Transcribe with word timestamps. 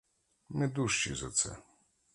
Ми 0.49 0.67
дужчі 0.67 1.15
за 1.15 1.29
це. 1.31 1.57